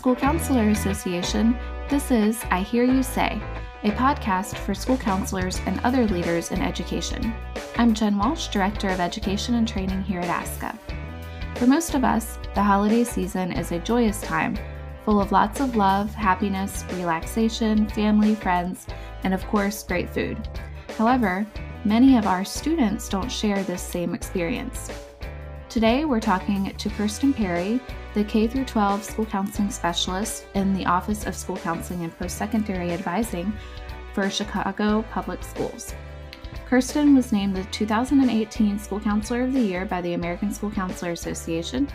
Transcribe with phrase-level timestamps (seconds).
[0.00, 1.54] School Counselor Association,
[1.90, 3.38] this is I Hear You Say,
[3.84, 7.34] a podcast for school counselors and other leaders in education.
[7.76, 10.74] I'm Jen Walsh, Director of Education and Training here at ASCA.
[11.56, 14.56] For most of us, the holiday season is a joyous time,
[15.04, 18.86] full of lots of love, happiness, relaxation, family, friends,
[19.24, 20.48] and of course, great food.
[20.96, 21.46] However,
[21.84, 24.90] many of our students don't share this same experience.
[25.68, 27.82] Today, we're talking to Kirsten Perry,
[28.14, 32.90] the K 12 school counseling specialist in the Office of School Counseling and Post Secondary
[32.90, 33.52] Advising
[34.14, 35.94] for Chicago Public Schools.
[36.66, 41.12] Kirsten was named the 2018 School Counselor of the Year by the American School Counselor
[41.12, 41.88] Association,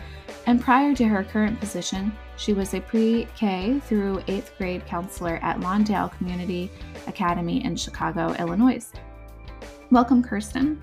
[0.46, 5.38] and prior to her current position, she was a pre K through 8th grade counselor
[5.42, 6.70] at Lawndale Community
[7.06, 8.90] Academy in Chicago, Illinois.
[9.90, 10.82] Welcome, Kirsten.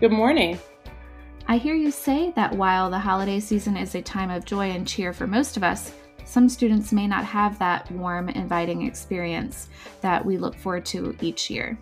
[0.00, 0.58] Good morning.
[1.46, 4.86] I hear you say that while the holiday season is a time of joy and
[4.86, 5.92] cheer for most of us,
[6.24, 9.68] some students may not have that warm, inviting experience
[10.00, 11.76] that we look forward to each year.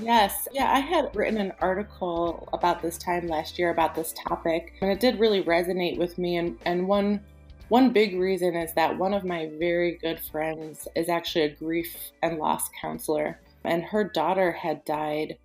[0.00, 0.46] Yes.
[0.52, 4.90] Yeah, I had written an article about this time last year about this topic, and
[4.90, 6.36] it did really resonate with me.
[6.36, 7.20] And, and one
[7.68, 11.96] one big reason is that one of my very good friends is actually a grief
[12.22, 15.38] and loss counselor, and her daughter had died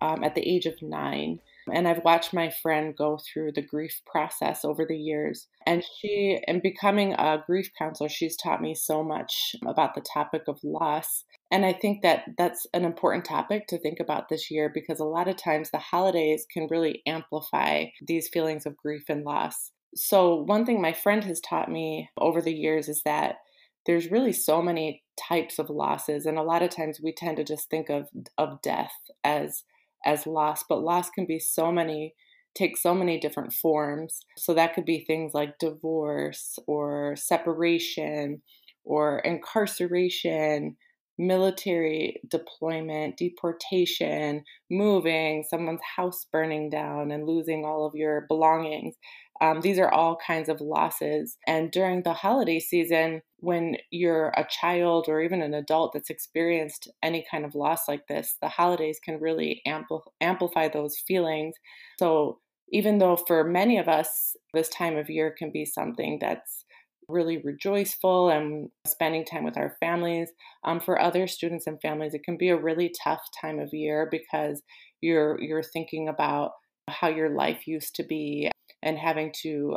[0.00, 1.40] um, at the age of nine.
[1.72, 5.48] And I've watched my friend go through the grief process over the years.
[5.66, 10.42] And she, in becoming a grief counselor, she's taught me so much about the topic
[10.48, 11.24] of loss.
[11.50, 15.04] And I think that that's an important topic to think about this year because a
[15.04, 19.72] lot of times the holidays can really amplify these feelings of grief and loss.
[19.94, 23.36] So, one thing my friend has taught me over the years is that
[23.84, 27.44] there's really so many types of losses and a lot of times we tend to
[27.44, 28.92] just think of of death
[29.24, 29.64] as
[30.04, 32.14] as loss, but loss can be so many
[32.54, 34.20] take so many different forms.
[34.36, 38.42] So that could be things like divorce or separation
[38.84, 40.76] or incarceration,
[41.18, 48.96] military deployment, deportation, moving, someone's house burning down and losing all of your belongings.
[49.42, 51.36] Um, these are all kinds of losses.
[51.48, 56.88] And during the holiday season, when you're a child or even an adult that's experienced
[57.02, 61.56] any kind of loss like this, the holidays can really ampl- amplify those feelings.
[61.98, 62.38] So,
[62.70, 66.64] even though for many of us, this time of year can be something that's
[67.08, 70.30] really rejoiceful and spending time with our families.
[70.64, 74.08] Um, for other students and families, it can be a really tough time of year
[74.10, 74.62] because
[75.00, 76.52] you're you're thinking about
[76.88, 78.50] how your life used to be
[78.82, 79.76] and having to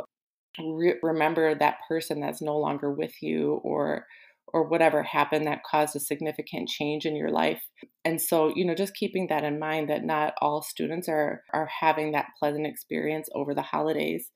[0.58, 4.06] re- remember that person that's no longer with you or
[4.52, 7.62] or whatever happened that caused a significant change in your life.
[8.04, 11.68] And so, you know, just keeping that in mind that not all students are are
[11.80, 14.30] having that pleasant experience over the holidays.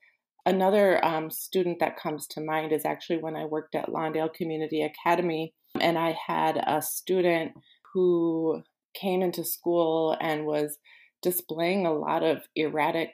[0.47, 4.83] Another um, student that comes to mind is actually when I worked at Lawndale Community
[4.83, 7.53] Academy, and I had a student
[7.93, 8.63] who
[8.95, 10.79] came into school and was
[11.23, 13.13] displaying a lot of erratic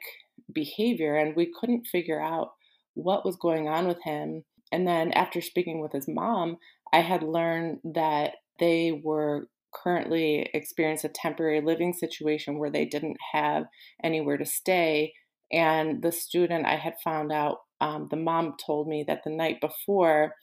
[0.53, 2.51] behavior, and we couldn't figure out
[2.93, 4.43] what was going on with him.
[4.71, 6.57] And then after speaking with his mom,
[6.91, 13.17] I had learned that they were currently experiencing a temporary living situation where they didn't
[13.33, 13.65] have
[14.03, 15.13] anywhere to stay.
[15.51, 19.61] And the student I had found out, um, the mom told me that the night
[19.61, 20.33] before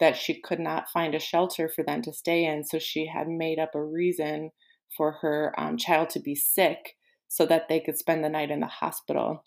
[0.00, 2.64] that she could not find a shelter for them to stay in.
[2.64, 4.50] So she had made up a reason
[4.96, 6.96] for her um, child to be sick
[7.28, 9.42] so that they could spend the night in the hospital.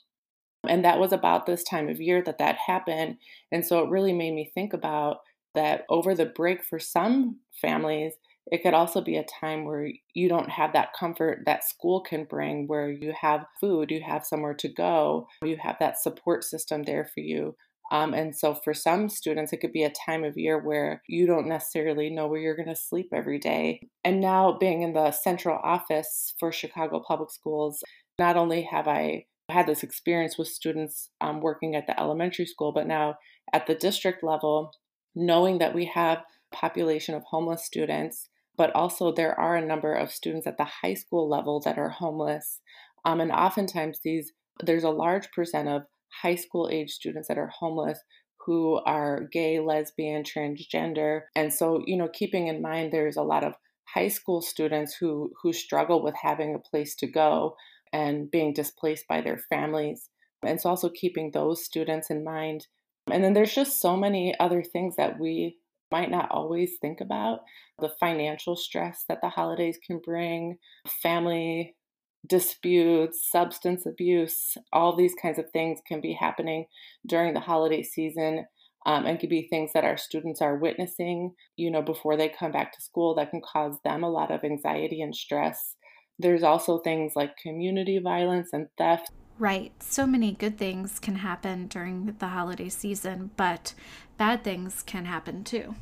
[0.68, 3.18] And that was about this time of year that that happened.
[3.52, 5.18] And so it really made me think about
[5.56, 8.14] that over the break for some families,
[8.52, 12.24] it could also be a time where you don't have that comfort that school can
[12.24, 16.84] bring, where you have food, you have somewhere to go, you have that support system
[16.84, 17.56] there for you.
[17.92, 21.26] Um, and so for some students, it could be a time of year where you
[21.26, 23.82] don't necessarily know where you're going to sleep every day.
[24.04, 27.82] And now, being in the central office for Chicago Public Schools,
[28.20, 32.74] not only have I had this experience with students um, working at the elementary school,
[32.74, 33.16] but now
[33.54, 34.72] at the district level,
[35.16, 36.20] knowing that we have
[36.52, 40.68] a population of homeless students, but also there are a number of students at the
[40.84, 42.60] high school level that are homeless.
[43.06, 44.34] Um, and oftentimes these
[44.64, 45.84] there's a large percent of
[46.22, 48.00] high school age students that are homeless
[48.46, 51.22] who are gay, lesbian, transgender.
[51.36, 53.54] And so, you know, keeping in mind there's a lot of
[53.94, 57.56] high school students who who struggle with having a place to go
[57.92, 60.10] and being displaced by their families.
[60.46, 62.68] And so also keeping those students in mind.
[63.12, 65.58] And then there's just so many other things that we
[65.92, 67.40] might not always think about
[67.80, 70.58] the financial stress that the holidays can bring,
[71.02, 71.76] family
[72.26, 76.66] disputes, substance abuse, all these kinds of things can be happening
[77.06, 78.46] during the holiday season.
[78.86, 82.54] Um, and could be things that our students are witnessing, you know, before they come
[82.54, 85.76] back to school that can cause them a lot of anxiety and stress.
[86.20, 89.12] There's also things like community violence and theft.
[89.40, 89.72] Right.
[89.84, 93.74] So many good things can happen during the holiday season, but
[94.18, 95.76] bad things can happen too.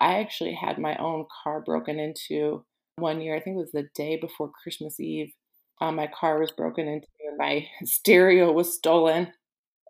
[0.00, 2.64] I actually had my own car broken into
[2.96, 3.36] one year.
[3.36, 5.32] I think it was the day before Christmas Eve.
[5.82, 9.32] Um, my car was broken into and my stereo was stolen.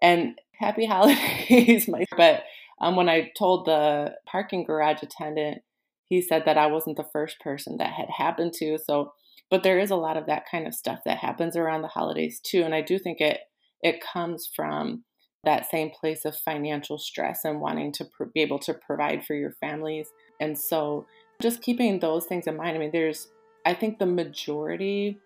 [0.01, 2.45] And happy holidays, my but
[2.81, 5.63] um, when I told the parking garage attendant,
[6.07, 8.79] he said that I wasn't the first person that had happened to.
[8.79, 9.13] So,
[9.51, 12.41] but there is a lot of that kind of stuff that happens around the holidays
[12.43, 13.41] too, and I do think it
[13.83, 15.05] it comes from
[15.45, 19.35] that same place of financial stress and wanting to pr- be able to provide for
[19.35, 20.09] your families.
[20.41, 21.07] And so
[21.41, 22.77] just keeping those things in mind.
[22.77, 23.27] I mean, there's,
[23.67, 25.19] I think the majority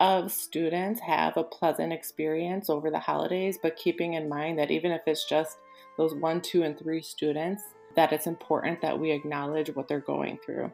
[0.00, 4.90] of students have a pleasant experience over the holidays, but keeping in mind that even
[4.90, 5.58] if it's just
[5.96, 7.62] those one, two, and three students,
[7.94, 10.72] that it's important that we acknowledge what they're going through.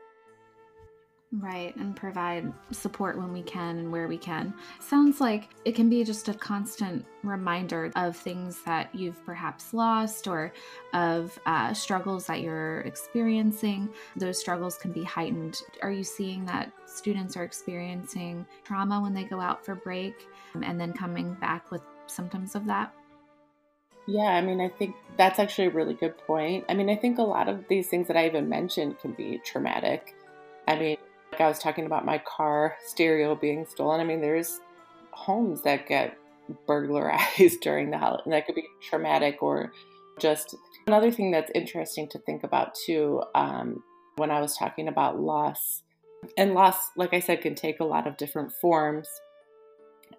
[1.32, 4.53] Right, and provide support when we can and where we can.
[4.81, 10.27] Sounds like it can be just a constant reminder of things that you've perhaps lost
[10.27, 10.53] or
[10.93, 13.88] of uh, struggles that you're experiencing.
[14.17, 15.62] Those struggles can be heightened.
[15.82, 20.26] Are you seeing that students are experiencing trauma when they go out for break
[20.61, 22.93] and then coming back with symptoms of that?
[24.09, 26.65] Yeah, I mean, I think that's actually a really good point.
[26.69, 29.41] I mean, I think a lot of these things that I even mentioned can be
[29.44, 30.17] traumatic.
[30.67, 30.97] I mean,
[31.32, 34.00] like I was talking about my car stereo being stolen.
[34.00, 34.61] I mean, there's
[35.12, 36.17] homes that get
[36.67, 38.23] burglarized during the holiday.
[38.25, 39.73] And that could be traumatic or
[40.19, 40.56] just
[40.87, 43.23] another thing that's interesting to think about too.
[43.35, 43.82] Um,
[44.17, 45.82] when I was talking about loss,
[46.37, 49.09] and loss, like I said, can take a lot of different forms.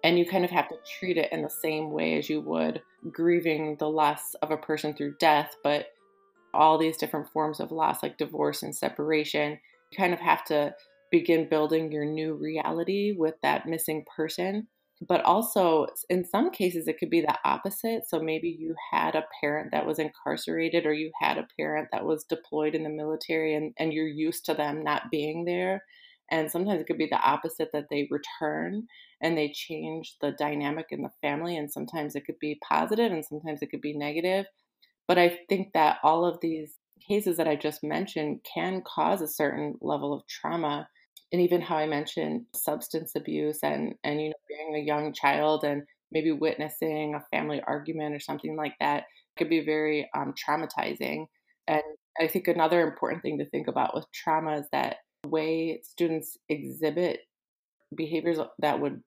[0.02, 2.82] And you kind of have to treat it in the same way as you would
[3.10, 5.88] grieving the loss of a person through death, but
[6.54, 9.58] all these different forms of loss, like divorce and separation,
[9.90, 10.74] you kind of have to
[11.12, 14.66] begin building your new reality with that missing person.
[15.06, 18.08] But also, in some cases, it could be the opposite.
[18.08, 22.04] So maybe you had a parent that was incarcerated, or you had a parent that
[22.04, 25.84] was deployed in the military, and, and you're used to them not being there.
[26.30, 28.86] And sometimes it could be the opposite that they return
[29.20, 31.56] and they change the dynamic in the family.
[31.56, 34.46] And sometimes it could be positive and sometimes it could be negative.
[35.06, 39.28] But I think that all of these cases that I just mentioned can cause a
[39.28, 40.88] certain level of trauma
[41.32, 45.64] and even how I mentioned substance abuse and and you know being a young child
[45.64, 45.82] and
[46.12, 49.04] maybe witnessing a family argument or something like that
[49.36, 51.26] could be very um, traumatizing.
[51.66, 51.82] And
[52.20, 56.36] I think another important thing to think about with trauma is that the way students
[56.48, 57.20] exhibit
[57.94, 59.02] behaviors that would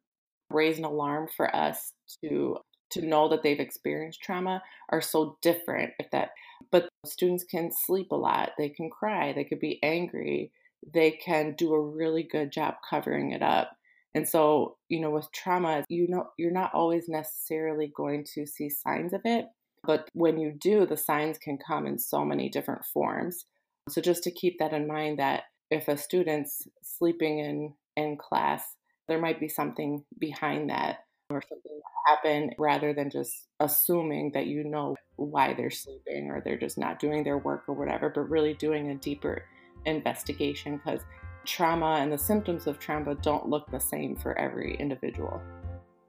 [0.50, 1.94] raise an alarm for us
[2.24, 2.58] to
[2.92, 6.30] to know that they've experienced trauma are so different if that
[6.72, 10.52] but students can sleep a lot they can cry they could be angry
[10.94, 13.72] they can do a really good job covering it up.
[14.14, 18.70] And so, you know, with trauma, you know, you're not always necessarily going to see
[18.70, 19.48] signs of it,
[19.84, 23.46] but when you do, the signs can come in so many different forms.
[23.90, 28.64] So just to keep that in mind that if a student's sleeping in in class,
[29.08, 31.00] there might be something behind that
[31.30, 36.42] or something that happened rather than just assuming that you know why they're sleeping or
[36.42, 39.44] they're just not doing their work or whatever, but really doing a deeper
[39.86, 41.02] investigation because
[41.46, 45.42] trauma and the symptoms of trauma don't look the same for every individual.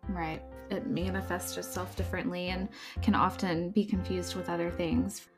[0.08, 0.42] Right.
[0.70, 2.68] It manifests itself differently and
[3.02, 5.28] can often be confused with other things.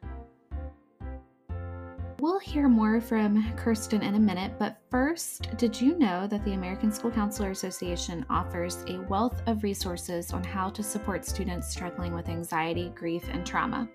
[2.21, 6.55] We'll hear more from Kirsten in a minute, but first, did you know that the
[6.55, 12.13] American School Counselor Association offers a wealth of resources on how to support students struggling
[12.13, 13.89] with anxiety, grief, and trauma?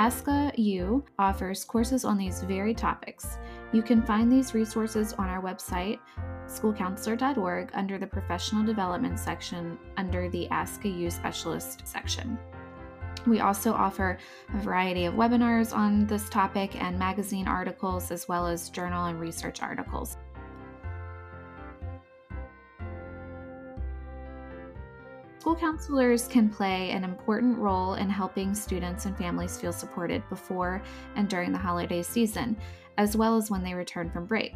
[0.00, 3.36] ASCA U offers courses on these very topics.
[3.70, 5.98] You can find these resources on our website,
[6.46, 12.38] schoolcounselor.org, under the Professional Development section under the ASCA U Specialist section.
[13.26, 14.16] We also offer
[14.54, 19.20] a variety of webinars on this topic and magazine articles, as well as journal and
[19.20, 20.16] research articles.
[25.50, 30.80] School counselors can play an important role in helping students and families feel supported before
[31.16, 32.56] and during the holiday season,
[32.98, 34.54] as well as when they return from break.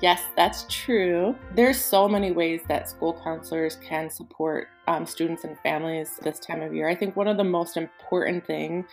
[0.00, 1.36] Yes, that's true.
[1.54, 6.62] There's so many ways that school counselors can support um, students and families this time
[6.62, 6.88] of year.
[6.88, 8.84] I think one of the most important thing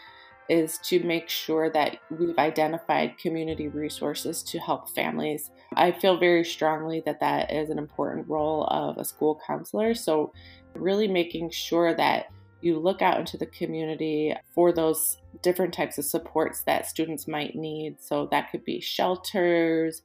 [0.50, 5.51] is to make sure that we've identified community resources to help families.
[5.75, 9.94] I feel very strongly that that is an important role of a school counselor.
[9.94, 10.32] So,
[10.74, 12.27] really making sure that
[12.62, 17.56] you look out into the community for those different types of supports that students might
[17.56, 17.98] need.
[18.00, 20.01] So that could be shelters,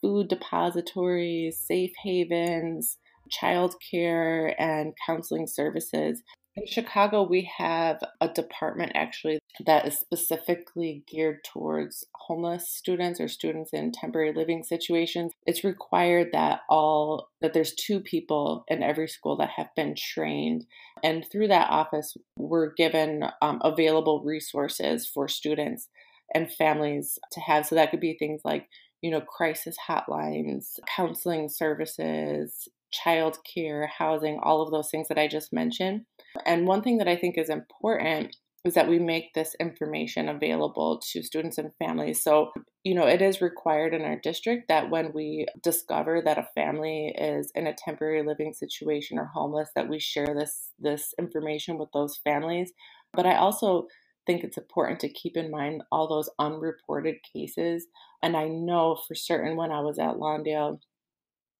[0.00, 2.98] food depositories, safe havens,
[3.30, 6.22] childcare, and counseling services.
[6.56, 13.28] In Chicago, we have a department actually that is specifically geared towards homeless students or
[13.28, 15.32] students in temporary living situations.
[15.46, 20.66] It's required that all that there's two people in every school that have been trained,
[21.02, 25.88] and through that office, we're given um, available resources for students
[26.34, 27.66] and families to have.
[27.66, 28.68] So that could be things like
[29.02, 35.28] you know crisis hotlines, counseling services, child care, housing, all of those things that I
[35.28, 36.02] just mentioned.
[36.46, 41.00] And one thing that I think is important is that we make this information available
[41.12, 42.22] to students and families.
[42.22, 42.52] So,
[42.84, 47.14] you know, it is required in our district that when we discover that a family
[47.16, 51.88] is in a temporary living situation or homeless that we share this this information with
[51.92, 52.72] those families.
[53.14, 53.86] But I also
[54.26, 57.86] think it's important to keep in mind all those unreported cases.
[58.22, 60.80] And I know for certain when I was at Lawndale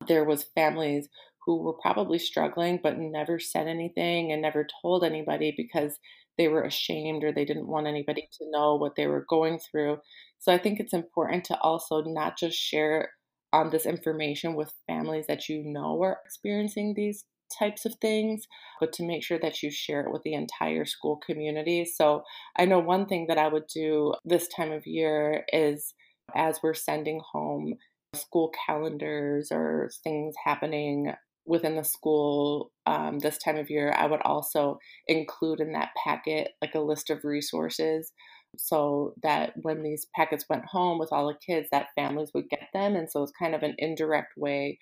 [0.07, 1.09] there was families
[1.45, 5.99] who were probably struggling but never said anything and never told anybody because
[6.41, 9.99] they were ashamed or they didn't want anybody to know what they were going through.
[10.39, 13.11] So I think it's important to also not just share
[13.53, 17.27] um, this information with families that you know are experiencing these
[17.59, 18.47] types of things,
[18.81, 21.85] but to make sure that you share it with the entire school community.
[21.85, 22.23] So
[22.57, 25.93] I know one thing that I would do this time of year is
[26.35, 27.75] as we're sending home
[28.15, 31.13] school calendars or things happening
[31.51, 34.79] within the school um, this time of year, I would also
[35.09, 38.13] include in that packet like a list of resources
[38.57, 42.69] so that when these packets went home with all the kids, that families would get
[42.73, 42.95] them.
[42.95, 44.79] And so it's kind of an indirect way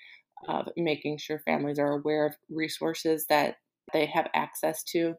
[0.46, 3.56] of making sure families are aware of resources that
[3.94, 5.14] they have access to.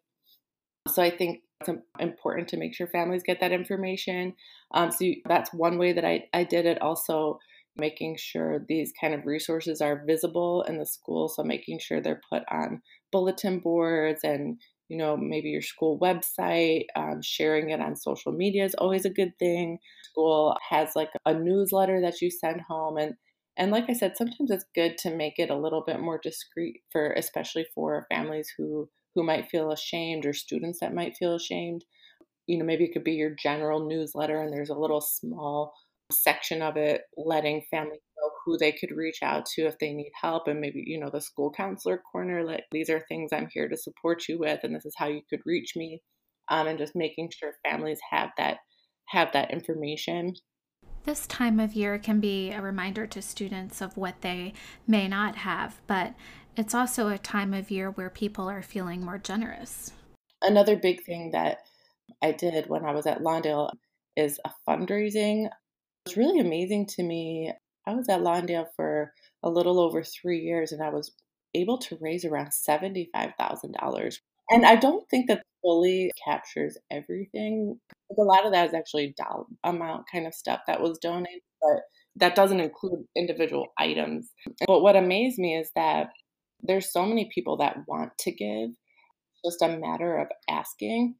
[0.88, 4.36] So I think it's important to make sure families get that information.
[4.72, 6.80] Um, so you, that's one way that I, I did it.
[6.80, 7.40] Also,
[7.80, 11.30] making sure these kind of resources are visible in the school.
[11.30, 12.82] So making sure they're put on
[13.12, 18.66] bulletin boards and you know maybe your school website um, sharing it on social media
[18.66, 23.14] is always a good thing school has like a newsletter that you send home and
[23.58, 26.82] and like i said sometimes it's good to make it a little bit more discreet
[26.92, 31.84] for especially for families who who might feel ashamed or students that might feel ashamed
[32.48, 35.74] you know maybe it could be your general newsletter and there's a little small
[36.12, 40.12] section of it letting families know who they could reach out to if they need
[40.20, 43.68] help and maybe you know the school counselor corner like these are things i'm here
[43.70, 46.02] to support you with and this is how you could reach me
[46.50, 48.58] um, and just making sure families have that
[49.08, 50.36] have that information.
[51.04, 54.54] This time of year can be a reminder to students of what they
[54.88, 56.14] may not have but
[56.56, 59.92] it's also a time of year where people are feeling more generous.
[60.42, 61.60] Another big thing that
[62.24, 63.70] i did when i was at lawndale
[64.16, 65.48] is a fundraising
[66.10, 67.52] was really amazing to me.
[67.88, 69.14] I was at Lawndale for
[69.44, 71.12] a little over three years and I was
[71.54, 74.16] able to raise around $75,000.
[74.50, 77.80] And I don't think that fully captures everything.
[78.18, 81.82] A lot of that is actually dollar amount kind of stuff that was donated, but
[82.16, 84.32] that doesn't include individual items.
[84.66, 86.08] But what amazed me is that
[86.62, 88.70] there's so many people that want to give.
[89.44, 91.16] It's just a matter of asking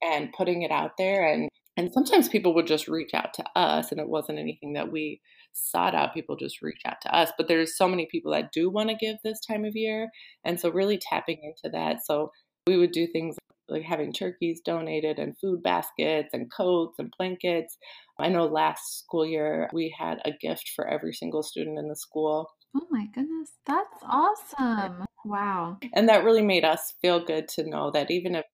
[0.00, 3.90] and putting it out there and and sometimes people would just reach out to us,
[3.90, 5.20] and it wasn't anything that we
[5.52, 6.14] sought out.
[6.14, 7.32] People just reach out to us.
[7.36, 10.08] But there's so many people that do want to give this time of year.
[10.44, 12.04] And so, really tapping into that.
[12.04, 12.32] So,
[12.66, 13.36] we would do things
[13.68, 17.78] like having turkeys donated and food baskets and coats and blankets.
[18.18, 21.96] I know last school year we had a gift for every single student in the
[21.96, 22.50] school.
[22.76, 25.04] Oh my goodness, that's awesome.
[25.24, 25.78] Wow.
[25.94, 28.44] And that really made us feel good to know that even if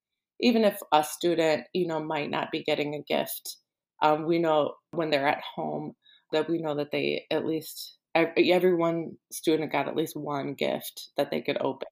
[0.40, 3.56] even if a student, you know, might not be getting a gift,
[4.02, 5.94] um, we know when they're at home
[6.32, 11.08] that we know that they at least every one student got at least one gift
[11.16, 11.88] that they could open.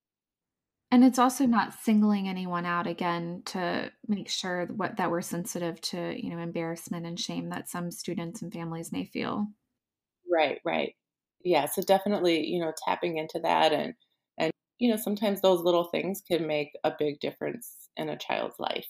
[0.92, 5.80] And it's also not singling anyone out again to make sure what that we're sensitive
[5.82, 9.48] to, you know, embarrassment and shame that some students and families may feel.
[10.30, 10.94] Right, right.
[11.44, 13.94] Yeah, so definitely, you know, tapping into that and
[14.78, 18.86] you know, sometimes those little things can make a big difference in a child's life.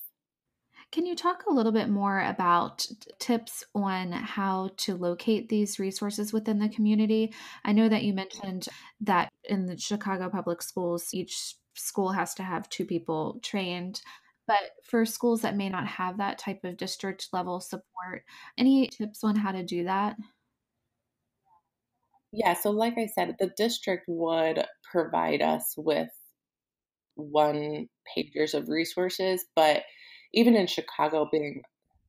[0.92, 2.86] Can you talk a little bit more about
[3.18, 7.34] tips on how to locate these resources within the community?
[7.64, 8.68] I know that you mentioned
[9.00, 14.00] that in the Chicago public schools, each school has to have two people trained.
[14.46, 18.24] But for schools that may not have that type of district level support,
[18.56, 20.16] any tips on how to do that?
[22.36, 24.62] Yeah, so like I said, the district would
[24.92, 26.10] provide us with
[27.14, 29.46] one pagers of resources.
[29.56, 29.84] But
[30.34, 31.62] even in Chicago, being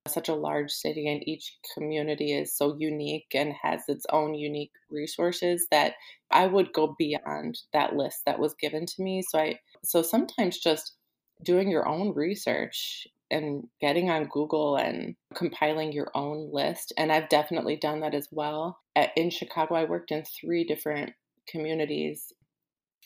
[0.05, 4.74] such a large city and each community is so unique and has its own unique
[4.89, 5.93] resources that
[6.29, 9.22] I would go beyond that list that was given to me.
[9.22, 10.98] So I so sometimes just
[11.41, 17.29] doing your own research and getting on Google and compiling your own list and I've
[17.29, 18.79] definitely done that as well.
[19.15, 21.13] In Chicago I worked in 3 different
[21.48, 22.34] communities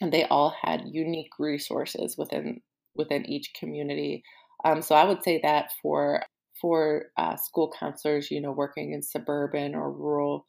[0.02, 2.62] and they all had unique resources within
[2.96, 4.24] within each community.
[4.66, 6.24] Um, so I would say that for
[6.60, 10.48] for uh, school counselors, you know, working in suburban or rural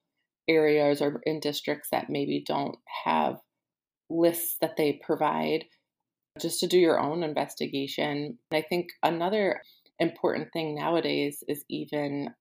[0.49, 3.37] areas or in districts that maybe don't have
[4.11, 5.65] lists that they provide,
[6.41, 8.39] just to do your own investigation.
[8.53, 9.63] I think another
[9.99, 12.35] important thing nowadays is even,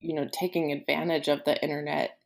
[0.00, 2.18] you know, taking advantage of the internet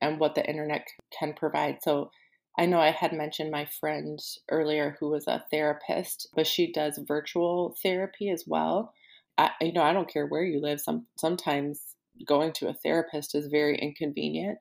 [0.00, 0.86] and what the internet
[1.18, 1.78] can provide.
[1.82, 2.10] So
[2.58, 4.18] I know I had mentioned my friend
[4.50, 8.92] earlier who was a therapist, but she does virtual therapy as well.
[9.38, 10.80] I, you know, I don't care where you live.
[10.80, 14.58] Some sometimes going to a therapist is very inconvenient.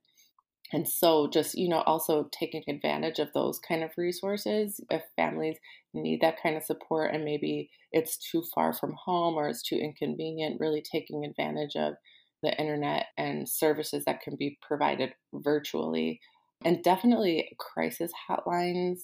[0.74, 5.58] And so, just, you know, also taking advantage of those kind of resources if families
[5.94, 9.76] need that kind of support and maybe it's too far from home or it's too
[9.76, 11.96] inconvenient, really taking advantage of
[12.42, 16.20] the internet and services that can be provided virtually.
[16.64, 19.00] And definitely, crisis hotlines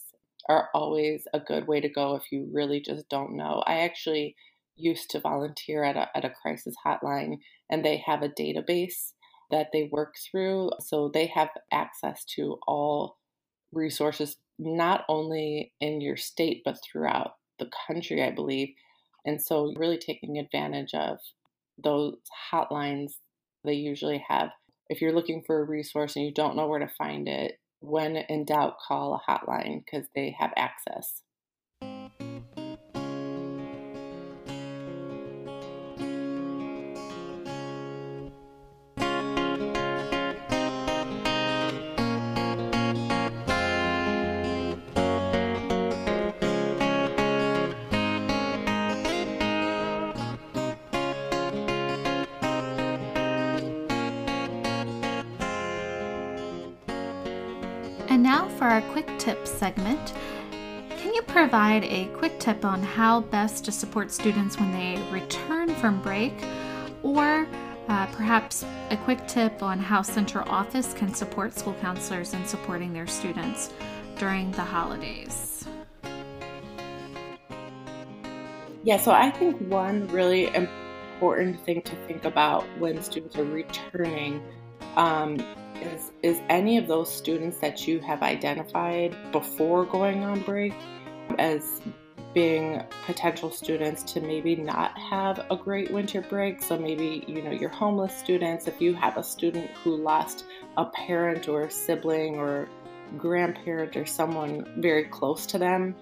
[0.49, 3.63] are always a good way to go if you really just don't know.
[3.67, 4.35] I actually
[4.77, 9.13] used to volunteer at a, at a crisis hotline, and they have a database
[9.51, 10.71] that they work through.
[10.79, 13.17] So they have access to all
[13.71, 18.69] resources, not only in your state, but throughout the country, I believe.
[19.25, 21.19] And so, really taking advantage of
[21.83, 22.15] those
[22.51, 23.13] hotlines
[23.63, 24.49] they usually have.
[24.89, 28.15] If you're looking for a resource and you don't know where to find it, when
[28.15, 31.21] in doubt, call a hotline because they have access.
[61.57, 66.31] Provide a quick tip on how best to support students when they return from break?
[67.01, 67.47] Or
[67.87, 72.93] uh, perhaps a quick tip on how Center Office can support school counselors in supporting
[72.93, 73.71] their students
[74.19, 75.67] during the holidays?
[78.83, 84.43] Yeah, so I think one really important thing to think about when students are returning
[84.95, 85.39] um,
[85.81, 90.73] is is any of those students that you have identified before going on break
[91.37, 91.81] as
[92.33, 96.61] being potential students to maybe not have a great winter break.
[96.61, 98.67] So maybe you know your homeless students.
[98.67, 100.45] If you have a student who lost
[100.77, 102.67] a parent or a sibling or
[103.17, 105.95] grandparent or someone very close to them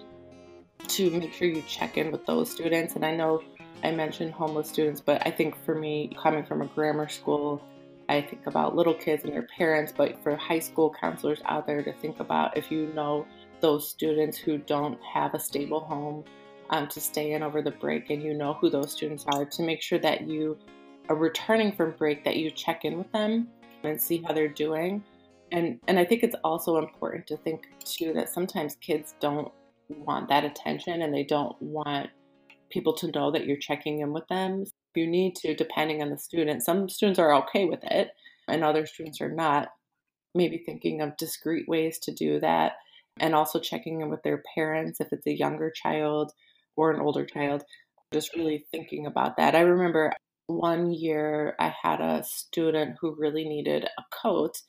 [0.88, 2.96] to make sure you check in with those students.
[2.96, 3.42] And i know
[3.84, 7.62] i mentioned homeless students but i think for me coming from a grammar school
[8.08, 11.82] I think about little kids and their parents, but for high school counselors out there
[11.82, 13.26] to think about if you know
[13.60, 16.24] those students who don't have a stable home
[16.70, 19.62] um, to stay in over the break and you know who those students are, to
[19.62, 20.58] make sure that you
[21.08, 23.48] are returning from break, that you check in with them
[23.84, 25.02] and see how they're doing.
[25.52, 29.52] And, and I think it's also important to think too that sometimes kids don't
[29.88, 32.10] want that attention and they don't want
[32.68, 34.64] people to know that you're checking in with them
[34.96, 36.64] you need to, depending on the student.
[36.64, 38.10] Some students are okay with it,
[38.48, 39.68] and other students are not.
[40.34, 42.72] Maybe thinking of discreet ways to do that,
[43.18, 46.32] and also checking in with their parents if it's a younger child
[46.76, 47.62] or an older child.
[48.12, 49.54] Just really thinking about that.
[49.54, 50.12] I remember
[50.46, 54.62] one year I had a student who really needed a coat,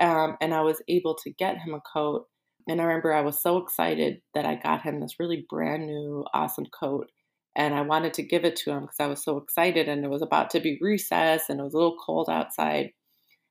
[0.00, 2.26] um, and I was able to get him a coat.
[2.68, 6.24] And I remember I was so excited that I got him this really brand new,
[6.34, 7.08] awesome coat
[7.56, 10.10] and I wanted to give it to him because I was so excited and it
[10.10, 12.90] was about to be recess and it was a little cold outside.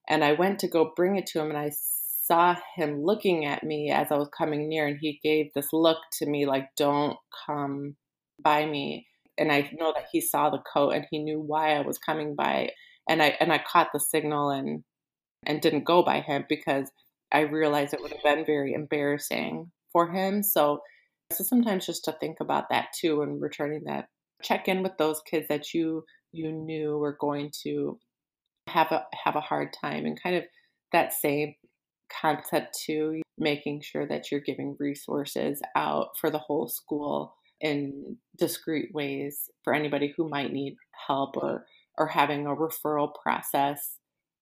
[0.10, 1.72] And I went to go bring it to him and I
[2.26, 5.98] saw him looking at me as I was coming near and he gave this look
[6.20, 7.98] to me like don't come
[8.42, 9.08] by me.
[9.38, 12.36] And I know that he saw the coat and he knew why I was coming
[12.36, 12.72] by
[13.10, 14.84] and I and I caught the signal and
[15.46, 16.90] and didn't go by him because
[17.34, 20.44] I realized it would have been very embarrassing for him.
[20.44, 20.80] So
[21.32, 24.08] so sometimes just to think about that too and returning that
[24.42, 28.00] check in with those kids that you you knew were going to
[28.68, 30.44] have a have a hard time and kind of
[30.94, 31.56] that same
[32.22, 38.94] concept too, making sure that you're giving resources out for the whole school in discrete
[38.94, 40.76] ways for anybody who might need
[41.08, 41.66] help or
[41.98, 43.98] or having a referral process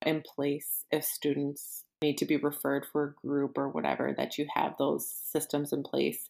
[0.06, 4.48] in place if students need to be referred for a group or whatever that you
[4.56, 6.30] have those systems in place.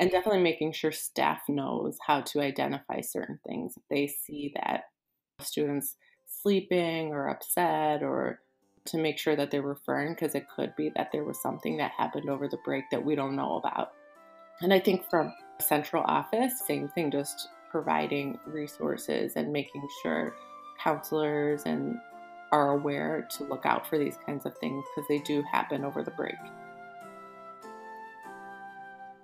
[0.00, 4.84] And definitely making sure staff knows how to identify certain things if they see that
[5.40, 8.40] students sleeping or upset or
[8.84, 11.92] to make sure that they're referring because it could be that there was something that
[11.96, 13.92] happened over the break that we don't know about
[14.60, 20.34] and i think from central office same thing just providing resources and making sure
[20.82, 21.96] counselors and
[22.52, 26.02] are aware to look out for these kinds of things because they do happen over
[26.02, 26.36] the break.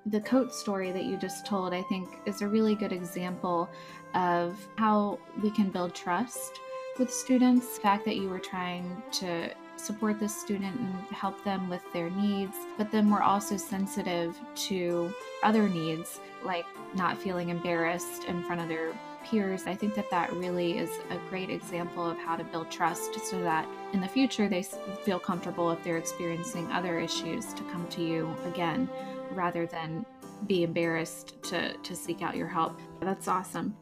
[0.07, 3.69] The coat story that you just told, I think, is a really good example
[4.15, 6.59] of how we can build trust
[6.99, 7.77] with students.
[7.77, 12.11] The fact that you were trying to support the student and help them with their
[12.11, 18.61] needs, but then we're also sensitive to other needs like not feeling embarrassed in front
[18.61, 18.93] of their
[19.25, 23.19] peers, I think that that really is a great example of how to build trust
[23.21, 24.63] so that in the future they
[25.05, 28.89] feel comfortable if they're experiencing other issues to come to you again
[29.33, 30.07] rather than
[30.47, 32.81] be embarrassed to, to seek out your help.
[33.01, 33.77] That's awesome.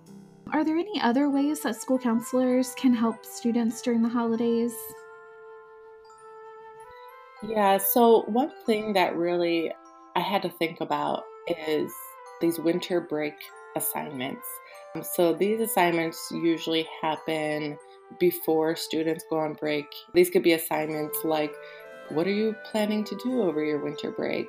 [0.53, 4.73] Are there any other ways that school counselors can help students during the holidays?
[7.43, 9.73] Yeah, so one thing that really
[10.15, 11.25] I had to think about
[11.69, 11.93] is
[12.41, 13.35] these winter break
[13.75, 14.47] assignments.
[14.95, 17.77] Um, so these assignments usually happen
[18.21, 19.87] before students go on break.
[20.15, 21.53] These could be assignments like,
[22.11, 24.47] what are you planning to do over your winter break?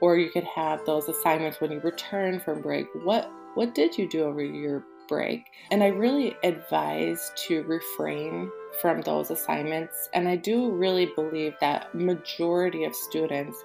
[0.00, 2.86] Or you could have those assignments when you return from break.
[3.04, 5.46] What what did you do over your break?
[5.70, 10.08] And I really advise to refrain from those assignments.
[10.14, 13.56] And I do really believe that majority of students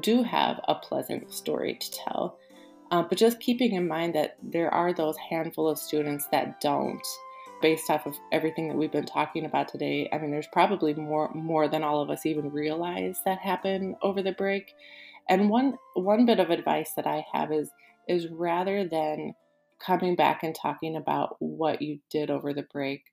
[0.00, 2.38] do have a pleasant story to tell.
[2.90, 7.06] Uh, but just keeping in mind that there are those handful of students that don't,
[7.62, 10.08] based off of everything that we've been talking about today.
[10.12, 14.22] I mean, there's probably more more than all of us even realize that happen over
[14.22, 14.74] the break.
[15.28, 17.70] And one one bit of advice that I have is
[18.08, 19.34] is rather than
[19.84, 23.04] coming back and talking about what you did over the break,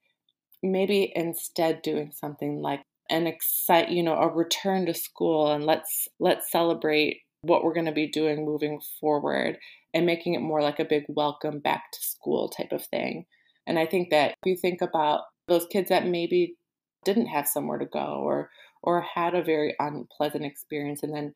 [0.62, 6.08] maybe instead doing something like an excite, you know, a return to school and let's
[6.20, 9.58] let's celebrate what we're going to be doing moving forward
[9.94, 13.26] and making it more like a big welcome back to school type of thing.
[13.66, 16.56] And I think that if you think about those kids that maybe
[17.06, 18.50] didn't have somewhere to go or
[18.82, 21.34] or had a very unpleasant experience and then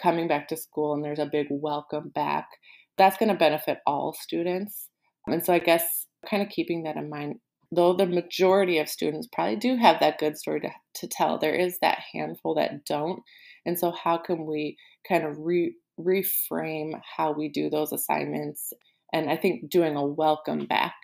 [0.00, 2.48] coming back to school and there's a big welcome back,
[2.96, 4.88] that's going to benefit all students.
[5.26, 7.36] And so I guess kind of keeping that in mind,
[7.72, 11.54] though the majority of students probably do have that good story to, to tell, there
[11.54, 13.22] is that handful that don't.
[13.64, 14.76] And so, how can we
[15.08, 18.72] kind of re, reframe how we do those assignments?
[19.12, 20.94] And I think doing a welcome back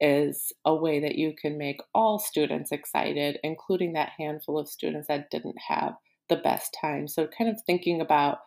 [0.00, 5.08] is a way that you can make all students excited, including that handful of students
[5.08, 5.94] that didn't have
[6.28, 7.08] the best time.
[7.08, 8.38] So, kind of thinking about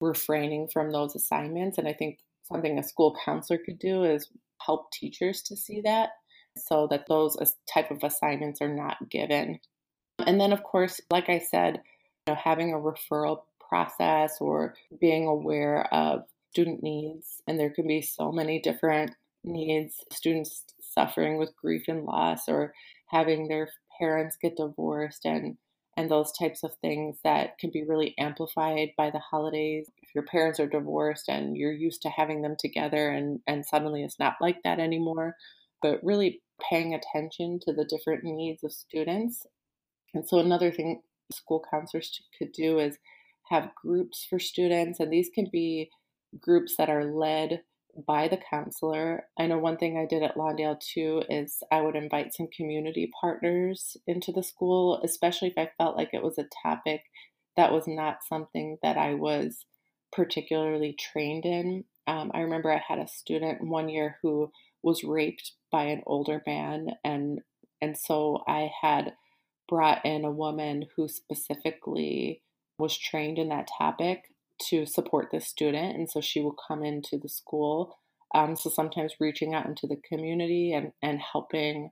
[0.00, 1.78] refraining from those assignments.
[1.78, 2.18] And I think
[2.52, 4.28] something a school counselor could do is
[4.64, 6.10] help teachers to see that
[6.56, 7.36] so that those
[7.72, 9.58] type of assignments are not given.
[10.26, 11.80] And then, of course, like I said,
[12.26, 17.40] you know, having a referral process or being aware of student needs.
[17.48, 19.12] And there can be so many different
[19.44, 22.72] needs students suffering with grief and loss or
[23.08, 25.56] having their parents get divorced and
[25.96, 29.90] and those types of things that can be really amplified by the holidays.
[30.14, 34.18] Your parents are divorced and you're used to having them together and, and suddenly it's
[34.18, 35.36] not like that anymore,
[35.80, 39.46] but really paying attention to the different needs of students.
[40.14, 41.00] And so another thing
[41.32, 42.98] school counselors could do is
[43.50, 45.90] have groups for students, and these can be
[46.40, 47.62] groups that are led
[48.06, 49.24] by the counselor.
[49.38, 53.10] I know one thing I did at Lawndale too is I would invite some community
[53.20, 57.02] partners into the school, especially if I felt like it was a topic
[57.56, 59.66] that was not something that I was
[60.12, 61.84] particularly trained in.
[62.06, 64.50] Um, I remember I had a student one year who
[64.82, 67.40] was raped by an older man, and
[67.80, 69.14] and so I had
[69.68, 72.42] brought in a woman who specifically
[72.78, 74.24] was trained in that topic
[74.68, 75.96] to support this student.
[75.96, 77.96] And so she will come into the school.
[78.34, 81.90] Um, so sometimes reaching out into the community and, and helping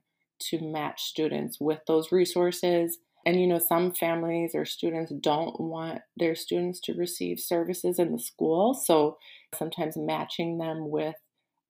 [0.49, 2.97] to match students with those resources.
[3.25, 8.11] And you know, some families or students don't want their students to receive services in
[8.11, 8.73] the school.
[8.73, 9.17] So
[9.55, 11.15] sometimes matching them with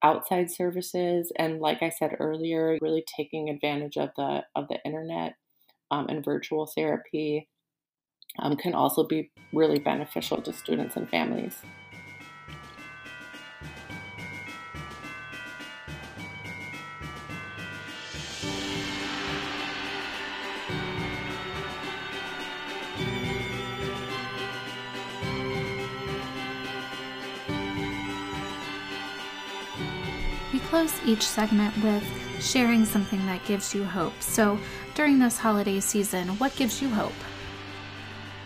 [0.02, 5.34] outside services and like I said earlier, really taking advantage of the of the internet
[5.90, 7.48] um, and virtual therapy
[8.38, 11.62] um, can also be really beneficial to students and families.
[30.82, 32.02] Close each segment with
[32.40, 34.20] sharing something that gives you hope.
[34.20, 34.58] So,
[34.96, 37.12] during this holiday season, what gives you hope?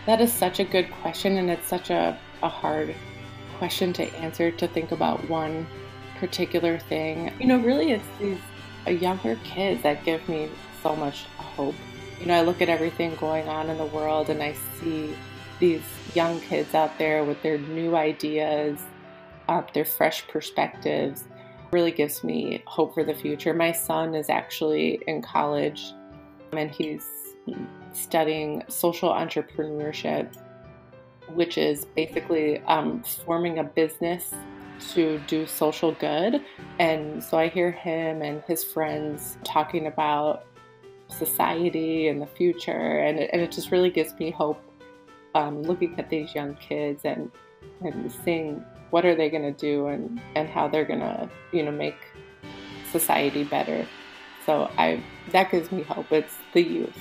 [0.05, 2.93] That is such a good question, and it's such a, a hard
[3.57, 5.65] question to answer to think about one
[6.19, 7.33] particular thing.
[7.39, 8.37] You know, really, it's these
[8.85, 10.47] uh, younger kids that give me
[10.83, 11.73] so much hope.
[12.19, 15.15] You know, I look at everything going on in the world and I see
[15.59, 15.81] these
[16.13, 18.79] young kids out there with their new ideas,
[19.49, 21.23] uh, their fresh perspectives.
[21.71, 23.53] Really gives me hope for the future.
[23.53, 25.93] My son is actually in college
[26.53, 27.05] and he's
[27.93, 30.33] studying social entrepreneurship,
[31.33, 34.33] which is basically um, forming a business
[34.93, 36.41] to do social good.
[36.79, 40.45] And so I hear him and his friends talking about
[41.09, 44.61] society and the future, and it, and it just really gives me hope
[45.35, 47.31] um, looking at these young kids and,
[47.81, 51.63] and seeing what are they going to do and, and how they're going to, you
[51.63, 51.97] know, make
[52.91, 53.85] society better.
[54.45, 56.11] So I that gives me hope.
[56.11, 56.97] It's the youth.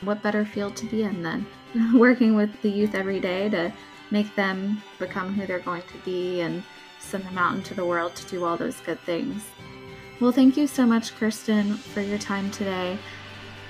[0.00, 1.46] What better field to be in than
[1.94, 3.72] working with the youth every day to
[4.10, 6.62] make them become who they're going to be and
[6.98, 9.42] send them out into the world to do all those good things.
[10.20, 12.98] Well, thank you so much, Kirsten, for your time today.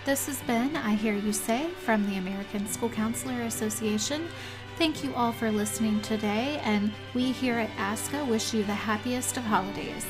[0.06, 4.28] This has been I Hear You Say from the American School Counselor Association.
[4.78, 9.36] Thank you all for listening today, and we here at ASCA wish you the happiest
[9.36, 10.06] of holidays.